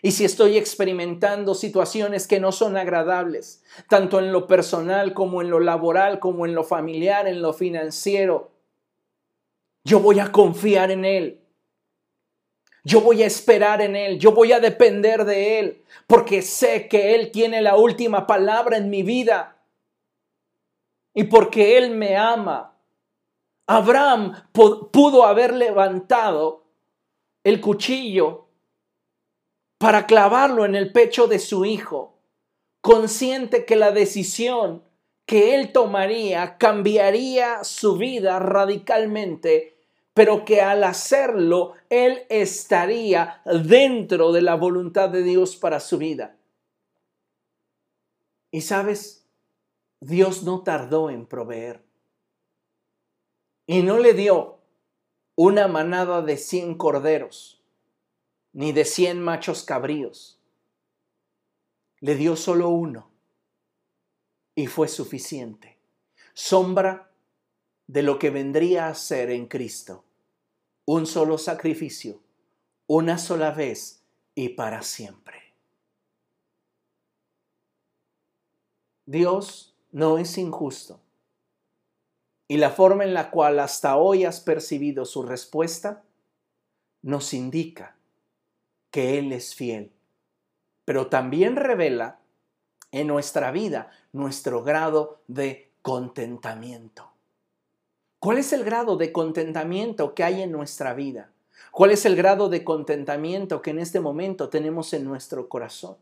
[0.01, 5.51] Y si estoy experimentando situaciones que no son agradables, tanto en lo personal como en
[5.51, 8.49] lo laboral, como en lo familiar, en lo financiero,
[9.83, 11.41] yo voy a confiar en Él.
[12.83, 17.13] Yo voy a esperar en Él, yo voy a depender de Él, porque sé que
[17.13, 19.61] Él tiene la última palabra en mi vida
[21.13, 22.76] y porque Él me ama.
[23.67, 26.63] Abraham pudo haber levantado
[27.43, 28.47] el cuchillo
[29.77, 32.17] para clavarlo en el pecho de su hijo,
[32.81, 34.83] consciente que la decisión
[35.25, 39.77] que él tomaría cambiaría su vida radicalmente
[40.17, 46.35] pero que al hacerlo él estaría dentro de la voluntad de Dios para su vida.
[48.49, 49.29] Y sabes,
[49.99, 51.86] Dios no tardó en proveer.
[53.67, 54.57] Y no le dio
[55.35, 57.61] una manada de cien corderos,
[58.53, 60.39] ni de cien machos cabríos.
[61.99, 63.11] Le dio solo uno.
[64.55, 65.77] Y fue suficiente.
[66.33, 67.11] Sombra
[67.85, 70.03] de lo que vendría a ser en Cristo
[70.85, 72.21] un solo sacrificio,
[72.87, 74.03] una sola vez
[74.35, 75.53] y para siempre.
[79.05, 81.01] Dios no es injusto.
[82.47, 86.03] Y la forma en la cual hasta hoy has percibido su respuesta
[87.01, 87.95] nos indica
[88.89, 89.91] que Él es fiel,
[90.85, 92.19] pero también revela
[92.91, 97.11] en nuestra vida nuestro grado de contentamiento.
[98.19, 101.31] ¿Cuál es el grado de contentamiento que hay en nuestra vida?
[101.71, 105.97] ¿Cuál es el grado de contentamiento que en este momento tenemos en nuestro corazón?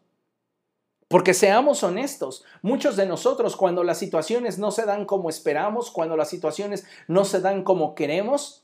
[1.08, 6.18] Porque seamos honestos, muchos de nosotros cuando las situaciones no se dan como esperamos, cuando
[6.18, 8.64] las situaciones no se dan como queremos,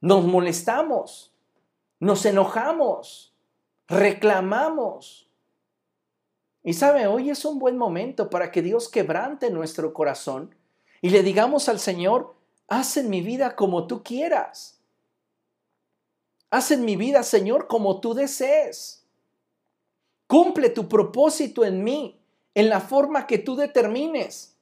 [0.00, 1.32] nos molestamos,
[1.98, 3.34] nos enojamos,
[3.86, 5.30] reclamamos.
[6.62, 10.54] Y sabe, hoy es un buen momento para que Dios quebrante nuestro corazón
[11.00, 12.34] y le digamos al Señor,
[12.68, 14.80] haz en mi vida como tú quieras.
[16.50, 18.97] Haz en mi vida, Señor, como tú desees.
[20.28, 22.20] Cumple tu propósito en mí,
[22.54, 24.56] en la forma que tú determines.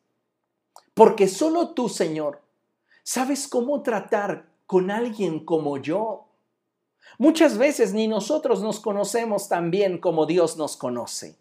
[0.95, 2.41] Porque solo tú, Señor,
[3.03, 6.29] sabes cómo tratar con alguien como yo.
[7.19, 11.37] Muchas veces ni nosotros nos conocemos tan bien como Dios nos conoce.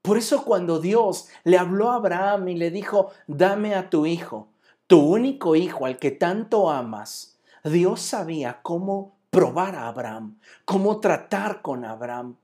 [0.00, 4.46] Por eso cuando Dios le habló a Abraham y le dijo, dame a tu hijo,
[4.86, 11.60] tu único hijo al que tanto amas, Dios sabía cómo probar a Abraham, cómo tratar
[11.60, 12.38] con Abraham.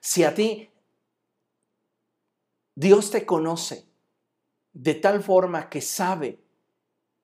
[0.00, 0.70] Si a ti
[2.74, 3.84] Dios te conoce
[4.72, 6.40] de tal forma que sabe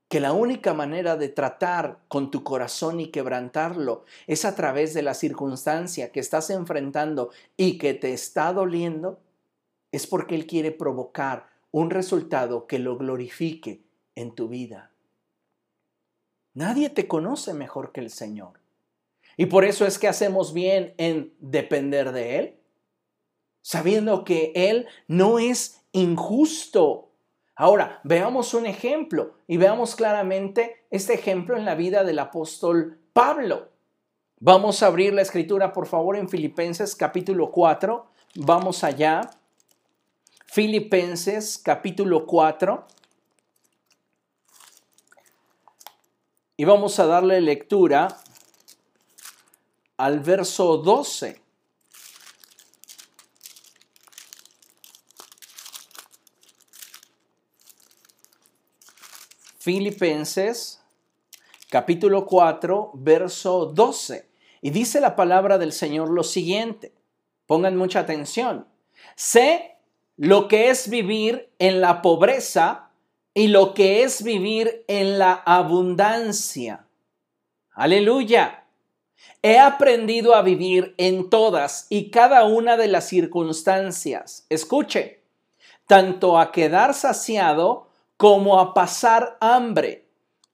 [0.06, 5.00] que la única manera de tratar con tu corazón y quebrantarlo es a través de
[5.00, 9.18] la circunstancia que estás enfrentando y que te está doliendo,
[9.92, 13.82] es porque Él quiere provocar un resultado que lo glorifique
[14.14, 14.90] en tu vida.
[16.52, 18.59] Nadie te conoce mejor que el Señor.
[19.40, 22.60] Y por eso es que hacemos bien en depender de Él,
[23.62, 27.08] sabiendo que Él no es injusto.
[27.56, 33.70] Ahora, veamos un ejemplo y veamos claramente este ejemplo en la vida del apóstol Pablo.
[34.40, 38.04] Vamos a abrir la escritura, por favor, en Filipenses capítulo 4.
[38.34, 39.22] Vamos allá.
[40.44, 42.86] Filipenses capítulo 4.
[46.58, 48.18] Y vamos a darle lectura
[50.00, 51.42] al verso 12.
[59.58, 60.80] Filipenses
[61.68, 64.26] capítulo 4, verso 12.
[64.62, 66.94] Y dice la palabra del Señor lo siguiente,
[67.46, 68.66] pongan mucha atención,
[69.16, 69.76] sé
[70.16, 72.90] lo que es vivir en la pobreza
[73.34, 76.86] y lo que es vivir en la abundancia.
[77.72, 78.64] Aleluya.
[79.42, 84.46] He aprendido a vivir en todas y cada una de las circunstancias.
[84.48, 85.22] Escuche,
[85.86, 90.06] tanto a quedar saciado como a pasar hambre,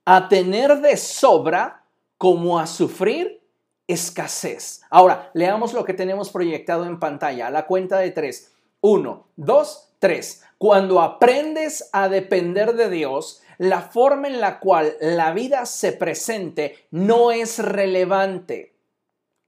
[0.05, 1.85] a tener de sobra
[2.17, 3.43] como a sufrir
[3.89, 4.83] escasez.
[4.91, 8.53] Ahora, leamos lo que tenemos proyectado en pantalla, a la cuenta de tres.
[8.81, 10.43] Uno, dos, tres.
[10.59, 16.87] Cuando aprendes a depender de Dios, la forma en la cual la vida se presente
[16.91, 18.75] no es relevante,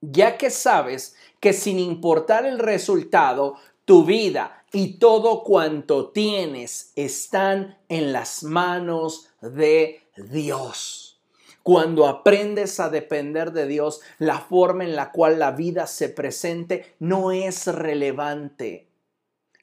[0.01, 7.79] ya que sabes que sin importar el resultado, tu vida y todo cuanto tienes están
[7.89, 11.21] en las manos de Dios.
[11.63, 16.97] Cuando aprendes a depender de Dios, la forma en la cual la vida se presente
[16.99, 18.88] no es relevante.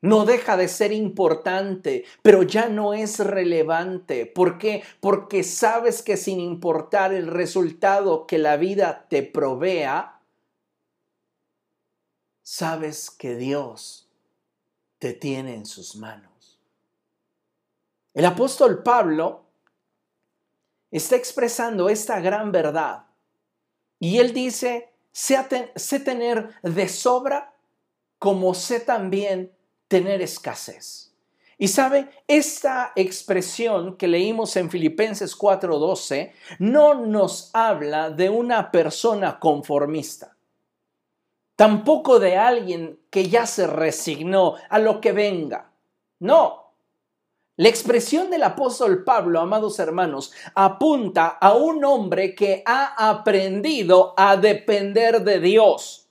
[0.06, 4.28] No deja de ser importante, pero ya no es relevante.
[4.28, 4.84] ¿Por qué?
[5.00, 10.22] Porque sabes que sin importar el resultado que la vida te provea,
[12.44, 14.08] sabes que Dios
[15.00, 16.60] te tiene en sus manos.
[18.14, 19.48] El apóstol Pablo
[20.92, 23.08] está expresando esta gran verdad
[24.00, 27.56] y él dice, sé, tener de sobra
[28.20, 29.55] como sé también
[29.96, 31.14] tener escasez.
[31.58, 39.40] Y sabe, esta expresión que leímos en Filipenses 4:12 no nos habla de una persona
[39.40, 40.36] conformista,
[41.56, 45.72] tampoco de alguien que ya se resignó a lo que venga.
[46.20, 46.74] No.
[47.56, 54.36] La expresión del apóstol Pablo, amados hermanos, apunta a un hombre que ha aprendido a
[54.36, 56.05] depender de Dios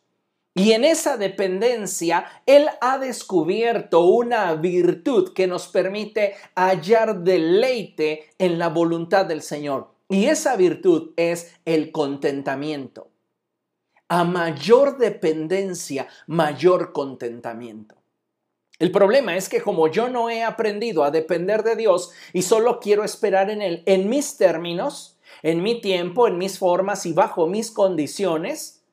[0.55, 8.61] y en esa dependencia, Él ha descubierto una virtud que nos permite hallar deleite en
[8.61, 9.89] la voluntad del Señor.
[10.09, 13.09] Y esa virtud es el contentamiento.
[14.09, 17.97] A mayor dependencia, mayor contentamiento.
[18.79, 22.79] El problema es que como yo no he aprendido a depender de Dios y solo
[22.79, 27.49] quiero esperar en Él, en mis términos, en mi tiempo, en mis formas y bajo
[27.49, 28.85] mis condiciones,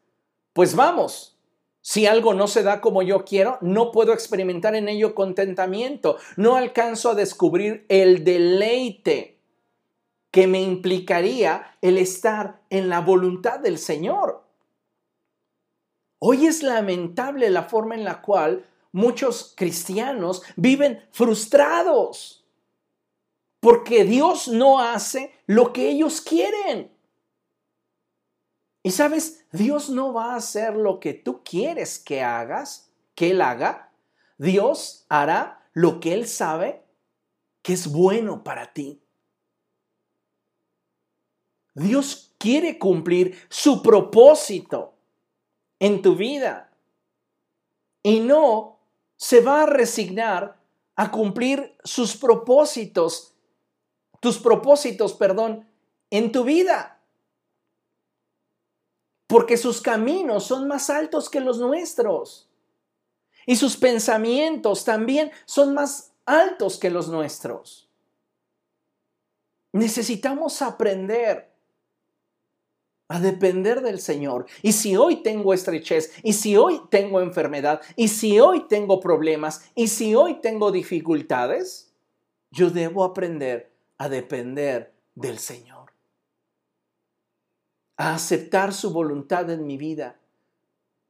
[0.53, 1.38] pues vamos,
[1.82, 6.17] si algo no se da como yo quiero, no puedo experimentar en ello contentamiento.
[6.38, 9.39] No alcanzo a descubrir el deleite
[10.29, 14.43] que me implicaría el estar en la voluntad del Señor.
[16.19, 22.45] Hoy es lamentable la forma en la cual muchos cristianos viven frustrados
[23.59, 26.91] porque Dios no hace lo que ellos quieren.
[28.84, 33.41] Y sabes, Dios no va a hacer lo que tú quieres que hagas, que Él
[33.41, 33.91] haga.
[34.38, 36.84] Dios hará lo que Él sabe
[37.61, 39.01] que es bueno para ti.
[41.75, 44.95] Dios quiere cumplir su propósito
[45.79, 46.71] en tu vida
[48.03, 48.79] y no
[49.15, 50.59] se va a resignar
[50.95, 53.36] a cumplir sus propósitos,
[54.19, 55.67] tus propósitos, perdón,
[56.09, 57.01] en tu vida
[59.32, 62.49] porque sus caminos son más altos que los nuestros.
[63.45, 67.89] Y sus pensamientos también son más altos que los nuestros.
[69.71, 71.49] Necesitamos aprender
[73.07, 74.47] a depender del Señor.
[74.63, 79.63] Y si hoy tengo estrechez, y si hoy tengo enfermedad, y si hoy tengo problemas,
[79.75, 81.93] y si hoy tengo dificultades,
[82.51, 85.80] yo debo aprender a depender del Señor
[88.02, 90.16] a aceptar su voluntad en mi vida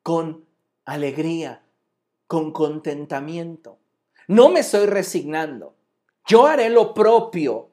[0.04, 0.44] con
[0.84, 1.64] alegría,
[2.28, 3.78] con contentamiento.
[4.28, 5.74] No me estoy resignando.
[6.28, 7.70] Yo haré lo propio,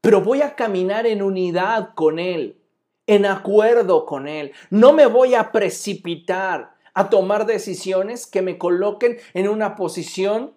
[0.00, 2.58] pero voy a caminar en unidad con Él,
[3.06, 4.52] en acuerdo con Él.
[4.70, 10.54] No me voy a precipitar a tomar decisiones que me coloquen en una posición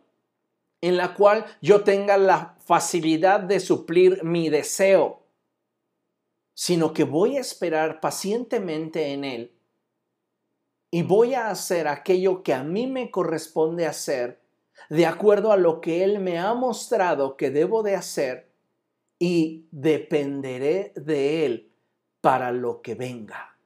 [0.80, 5.23] en la cual yo tenga la facilidad de suplir mi deseo
[6.54, 9.52] sino que voy a esperar pacientemente en Él
[10.92, 14.40] y voy a hacer aquello que a mí me corresponde hacer
[14.90, 18.52] de acuerdo a lo que Él me ha mostrado que debo de hacer
[19.18, 21.72] y dependeré de Él
[22.22, 23.58] para lo que venga.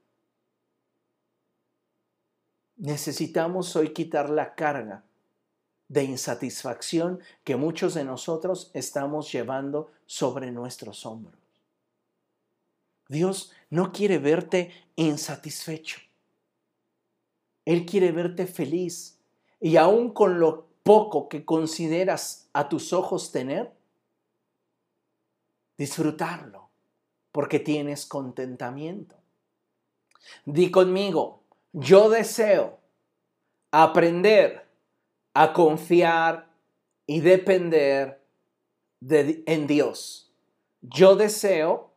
[2.77, 5.03] Necesitamos hoy quitar la carga
[5.87, 11.46] de insatisfacción que muchos de nosotros estamos llevando sobre nuestros hombros.
[13.09, 15.99] Dios no quiere verte insatisfecho.
[17.65, 19.19] Él quiere verte feliz.
[19.59, 23.73] Y aún con lo poco que consideras a tus ojos tener,
[25.77, 26.69] disfrutarlo,
[27.31, 29.15] porque tienes contentamiento.
[30.45, 31.43] Di conmigo,
[31.73, 32.79] yo deseo
[33.71, 34.65] aprender
[35.33, 36.49] a confiar
[37.05, 38.23] y depender
[39.09, 40.31] en Dios.
[40.81, 41.91] Yo deseo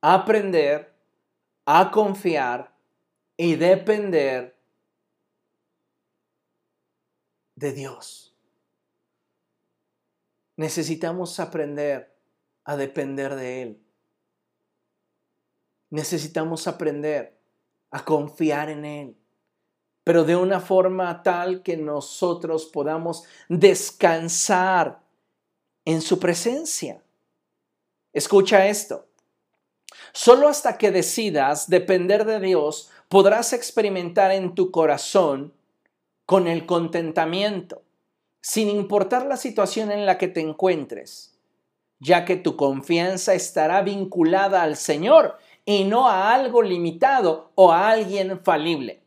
[0.00, 0.94] aprender
[1.64, 2.74] a confiar
[3.36, 4.56] y depender
[7.54, 8.34] de Dios.
[10.56, 12.16] Necesitamos aprender
[12.64, 13.82] a depender de Él.
[15.90, 17.40] Necesitamos aprender
[17.90, 19.16] a confiar en Él,
[20.04, 25.00] pero de una forma tal que nosotros podamos descansar
[25.84, 27.02] en su presencia.
[28.12, 29.07] Escucha esto.
[30.12, 35.52] Solo hasta que decidas depender de Dios podrás experimentar en tu corazón
[36.26, 37.82] con el contentamiento,
[38.40, 41.38] sin importar la situación en la que te encuentres,
[42.00, 47.90] ya que tu confianza estará vinculada al Señor y no a algo limitado o a
[47.90, 49.02] alguien falible.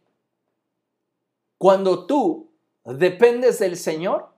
[1.57, 2.51] Cuando tú
[2.83, 4.33] dependes del Señor,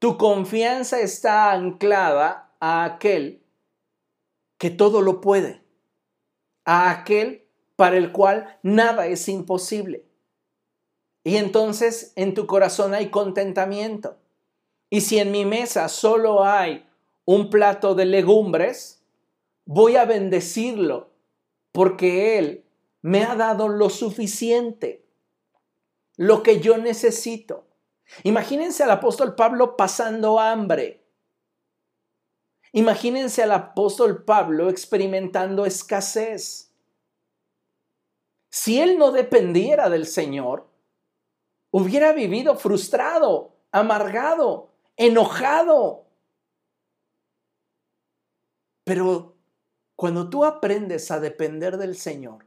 [0.00, 3.42] tu confianza está anclada a aquel
[4.60, 5.62] que todo lo puede,
[6.66, 10.04] a aquel para el cual nada es imposible.
[11.24, 14.18] Y entonces en tu corazón hay contentamiento.
[14.90, 16.86] Y si en mi mesa solo hay
[17.24, 19.02] un plato de legumbres,
[19.64, 21.10] voy a bendecirlo
[21.72, 22.66] porque Él
[23.00, 25.06] me ha dado lo suficiente,
[26.18, 27.64] lo que yo necesito.
[28.24, 30.99] Imagínense al apóstol Pablo pasando hambre.
[32.72, 36.70] Imagínense al apóstol Pablo experimentando escasez.
[38.48, 40.68] Si él no dependiera del Señor,
[41.70, 46.04] hubiera vivido frustrado, amargado, enojado.
[48.84, 49.36] Pero
[49.96, 52.44] cuando tú aprendes a depender del Señor,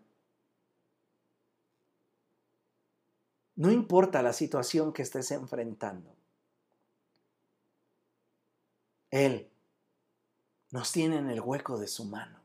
[3.55, 6.15] no importa la situación que estés enfrentando,
[9.11, 9.52] Él
[10.73, 12.41] nos tiene en el hueco de su mano.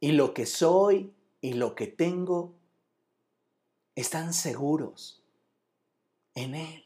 [0.00, 2.54] Y lo que soy y lo que tengo
[3.94, 5.24] están seguros
[6.34, 6.84] en Él.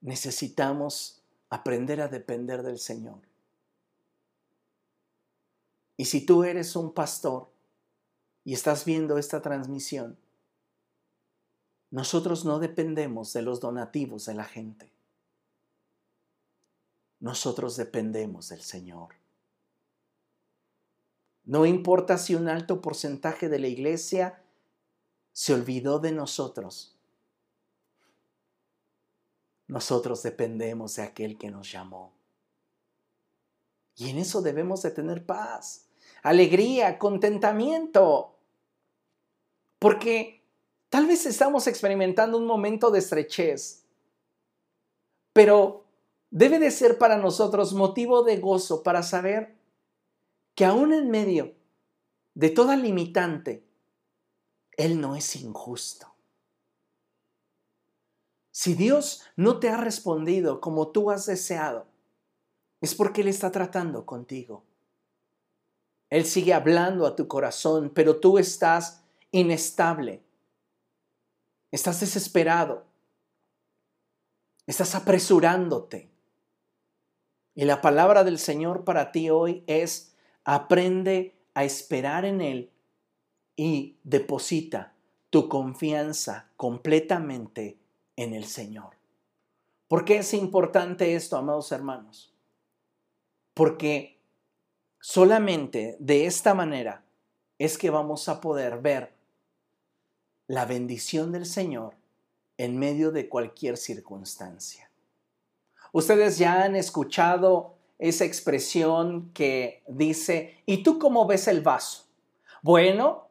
[0.00, 3.20] Necesitamos aprender a depender del Señor.
[5.98, 7.50] Y si tú eres un pastor
[8.44, 10.18] y estás viendo esta transmisión,
[11.94, 14.90] nosotros no dependemos de los donativos de la gente.
[17.20, 19.14] Nosotros dependemos del Señor.
[21.44, 24.42] No importa si un alto porcentaje de la iglesia
[25.32, 26.98] se olvidó de nosotros.
[29.68, 32.12] Nosotros dependemos de aquel que nos llamó.
[33.94, 35.86] Y en eso debemos de tener paz,
[36.24, 38.34] alegría, contentamiento.
[39.78, 40.33] Porque
[40.94, 43.84] tal vez estamos experimentando un momento de estrechez,
[45.32, 45.86] pero
[46.30, 49.56] debe de ser para nosotros motivo de gozo para saber
[50.54, 51.52] que aún en medio
[52.34, 53.66] de toda limitante,
[54.76, 56.14] Él no es injusto.
[58.52, 61.88] Si Dios no te ha respondido como tú has deseado,
[62.80, 64.62] es porque Él está tratando contigo.
[66.08, 70.23] Él sigue hablando a tu corazón, pero tú estás inestable.
[71.74, 72.84] Estás desesperado.
[74.64, 76.08] Estás apresurándote.
[77.56, 80.14] Y la palabra del Señor para ti hoy es,
[80.44, 82.70] Aprende a esperar en Él
[83.56, 84.94] y deposita
[85.30, 87.76] tu confianza completamente
[88.14, 88.90] en el Señor.
[89.88, 92.32] ¿Por qué es importante esto, amados hermanos?
[93.52, 94.20] Porque
[95.00, 97.04] solamente de esta manera
[97.58, 99.13] es que vamos a poder ver
[100.46, 101.94] la bendición del Señor
[102.58, 104.90] en medio de cualquier circunstancia.
[105.92, 112.06] Ustedes ya han escuchado esa expresión que dice, ¿y tú cómo ves el vaso?
[112.62, 113.28] Bueno,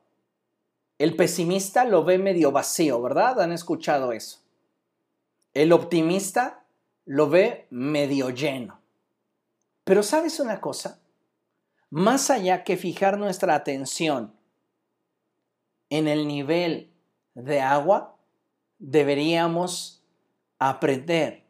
[0.98, 3.42] el pesimista lo ve medio vacío, ¿verdad?
[3.42, 4.40] ¿Han escuchado eso?
[5.54, 6.64] El optimista
[7.06, 8.80] lo ve medio lleno.
[9.84, 11.02] Pero ¿sabes una cosa?
[11.90, 14.34] Más allá que fijar nuestra atención
[15.90, 16.93] en el nivel
[17.36, 18.16] de agua,
[18.80, 20.04] deberíamos
[20.60, 21.44] aprender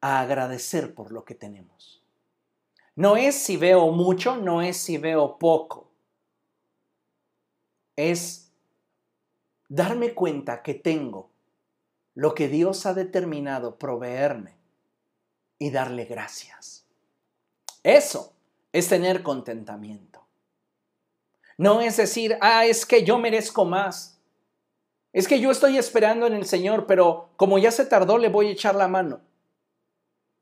[0.00, 2.02] a agradecer por lo que tenemos.
[2.94, 5.90] No es si veo mucho, no es si veo poco.
[7.96, 8.50] Es
[9.68, 11.30] darme cuenta que tengo
[12.14, 14.56] lo que Dios ha determinado proveerme
[15.58, 16.86] y darle gracias.
[17.82, 18.32] Eso
[18.72, 20.26] es tener contentamiento.
[21.56, 24.17] No es decir, ah, es que yo merezco más.
[25.12, 28.48] Es que yo estoy esperando en el Señor, pero como ya se tardó, le voy
[28.48, 29.20] a echar la mano.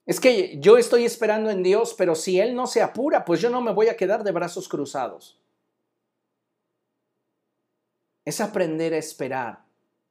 [0.06, 3.50] Es que yo estoy esperando en Dios, pero si Él no se apura, pues yo
[3.50, 5.38] no me voy a quedar de brazos cruzados.
[8.24, 9.64] Es aprender a esperar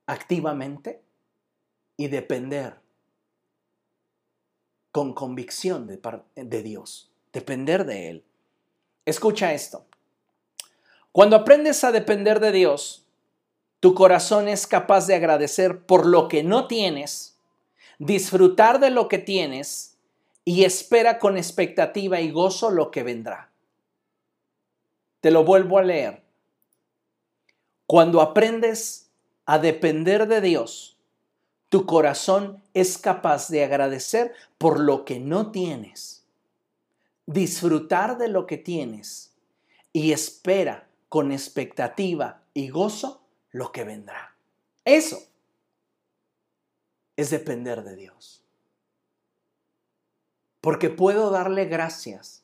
[0.05, 1.01] activamente
[1.97, 2.75] y depender
[4.91, 5.99] con convicción de,
[6.35, 8.25] de Dios, depender de Él.
[9.05, 9.85] Escucha esto.
[11.11, 13.04] Cuando aprendes a depender de Dios,
[13.85, 17.37] tu corazón es capaz de agradecer por lo que no tienes,
[17.99, 19.95] disfrutar de lo que tienes
[20.43, 23.51] y espera con expectativa y gozo lo que vendrá.
[25.21, 26.23] Te lo vuelvo a leer.
[27.85, 29.11] Cuando aprendes
[29.45, 30.97] a depender de Dios,
[31.69, 36.25] tu corazón es capaz de agradecer por lo que no tienes,
[37.27, 39.35] disfrutar de lo que tienes
[39.93, 43.21] y espera con expectativa y gozo
[43.55, 44.35] lo que vendrá.
[44.83, 45.17] Eso
[47.15, 48.43] es depender de Dios.
[50.59, 52.43] Porque puedo darle gracias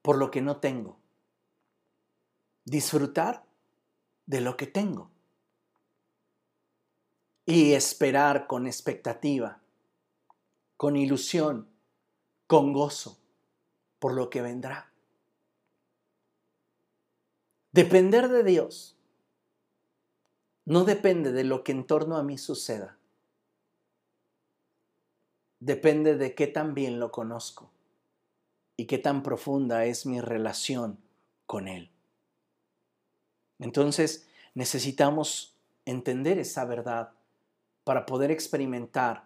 [0.00, 0.96] por lo que no tengo.
[2.64, 3.44] Disfrutar
[4.24, 5.10] de lo que tengo
[7.44, 9.60] y esperar con expectativa,
[10.78, 11.68] con ilusión,
[12.46, 13.18] con gozo
[13.98, 14.90] por lo que vendrá.
[17.72, 18.95] Depender de Dios
[20.66, 22.98] no depende de lo que en torno a mí suceda.
[25.60, 27.70] Depende de qué tan bien lo conozco
[28.76, 30.98] y qué tan profunda es mi relación
[31.46, 31.90] con Él.
[33.58, 35.54] Entonces necesitamos
[35.86, 37.12] entender esa verdad
[37.84, 39.24] para poder experimentar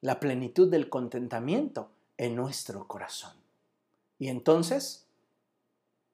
[0.00, 3.32] la plenitud del contentamiento en nuestro corazón.
[4.18, 5.06] Y entonces,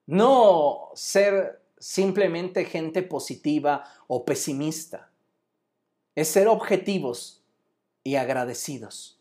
[0.07, 5.11] no ser simplemente gente positiva o pesimista,
[6.15, 7.43] es ser objetivos
[8.05, 9.19] y agradecidos,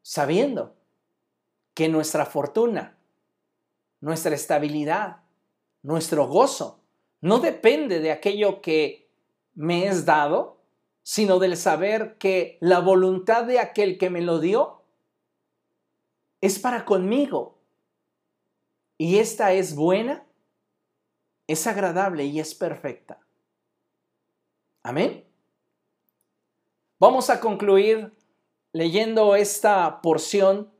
[0.00, 0.76] sabiendo
[1.74, 2.96] que nuestra fortuna,
[4.00, 5.22] nuestra estabilidad,
[5.82, 6.78] nuestro gozo,
[7.20, 9.08] no depende de aquello que
[9.54, 10.58] me es dado,
[11.02, 14.82] sino del saber que la voluntad de aquel que me lo dio
[16.40, 17.58] es para conmigo.
[18.98, 20.24] Y esta es buena,
[21.52, 23.18] es agradable y es perfecta.
[24.82, 25.24] Amén.
[26.98, 28.12] Vamos a concluir
[28.72, 30.70] leyendo esta porción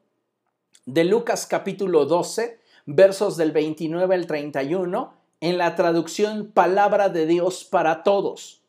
[0.86, 7.64] de Lucas capítulo 12, versos del 29 al 31, en la traducción Palabra de Dios
[7.64, 8.62] para Todos.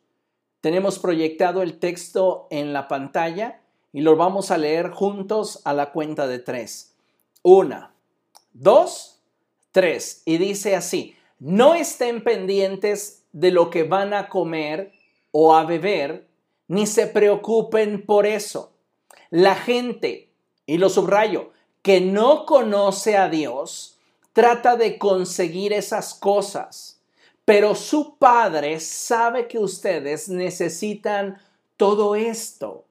[0.60, 3.60] Tenemos proyectado el texto en la pantalla
[3.92, 6.96] y lo vamos a leer juntos a la cuenta de tres.
[7.42, 7.94] Una,
[8.52, 9.22] dos,
[9.72, 10.22] tres.
[10.24, 14.92] Y dice así, no estén pendientes de lo que van a comer
[15.30, 16.26] o a beber,
[16.68, 18.72] ni se preocupen por eso.
[19.30, 20.30] La gente,
[20.66, 21.50] y lo subrayo,
[21.82, 23.98] que no conoce a Dios,
[24.32, 26.94] trata de conseguir esas cosas
[27.44, 31.38] pero su padre sabe que ustedes necesitan
[31.76, 32.84] todo esto.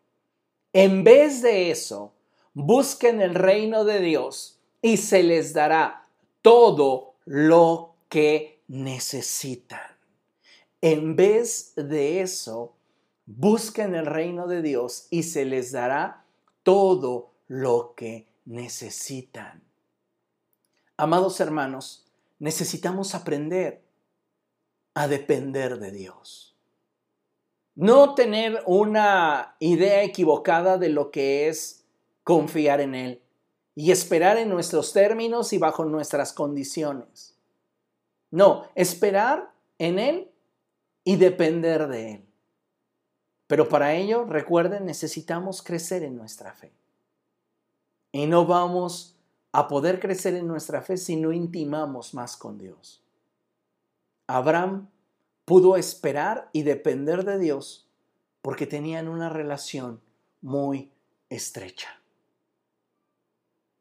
[0.73, 2.13] En vez de eso,
[2.53, 6.07] busquen el reino de Dios y se les dará
[6.41, 9.97] todo lo que necesitan.
[10.82, 12.76] En vez de eso,
[13.26, 16.24] busquen el reino de Dios y se les dará
[16.61, 19.64] todo lo que necesitan.
[20.95, 22.05] Amados hermanos,
[22.38, 23.82] necesitamos aprender
[24.93, 26.55] a depender de Dios.
[27.74, 31.84] No tener una idea equivocada de lo que es
[32.24, 33.22] confiar en Él
[33.74, 37.32] y esperar en nuestros términos y bajo nuestras condiciones.
[38.34, 40.31] No, esperar en Él
[41.03, 42.25] y depender de Él.
[43.45, 46.73] Pero para ello, recuerden, necesitamos crecer en nuestra fe.
[48.11, 49.15] Y no vamos
[49.51, 53.03] a poder crecer en nuestra fe si no intimamos más con Dios.
[54.25, 54.89] Abraham
[55.45, 57.88] pudo esperar y depender de Dios
[58.41, 60.01] porque tenían una relación
[60.41, 60.91] muy
[61.29, 62.01] estrecha.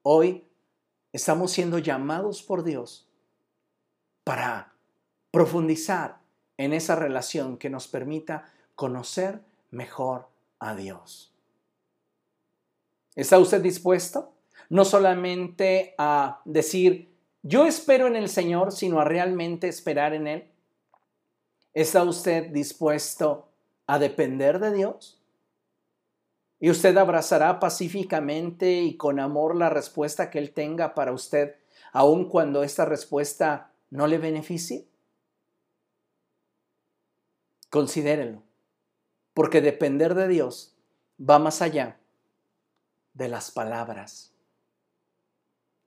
[0.03, 0.45] Hoy
[1.11, 3.09] estamos siendo llamados por Dios
[4.25, 4.73] para
[5.31, 6.19] profundizar
[6.57, 11.33] en esa relación que nos permita conocer mejor a Dios.
[13.17, 14.33] ¿Está usted dispuesto?
[14.69, 17.13] No solamente a decir,
[17.43, 20.49] yo espero en el Señor, sino a realmente esperar en Él.
[21.75, 23.49] ¿Está usted dispuesto
[23.87, 25.19] a depender de Dios?
[26.61, 31.57] Y usted abrazará pacíficamente y con amor la respuesta que Él tenga para usted,
[31.93, 34.89] aun cuando esta respuesta no le beneficie.
[37.69, 38.43] Considérelo,
[39.35, 40.75] porque depender de Dios
[41.19, 42.01] va más allá
[43.13, 44.33] de las palabras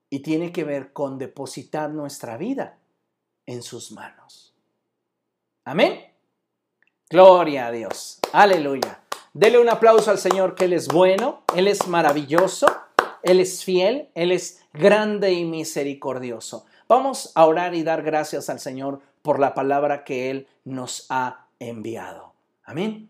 [0.08, 2.78] y tiene que ver con depositar nuestra vida
[3.44, 4.54] en sus manos.
[5.64, 6.00] Amén.
[7.10, 8.20] Gloria a Dios.
[8.32, 9.02] Aleluya.
[9.32, 12.68] Dele un aplauso al Señor que Él es bueno, Él es maravilloso,
[13.24, 16.66] Él es fiel, Él es grande y misericordioso.
[16.88, 21.46] Vamos a orar y dar gracias al Señor por la palabra que Él nos ha
[21.58, 22.32] enviado.
[22.64, 23.04] Amén.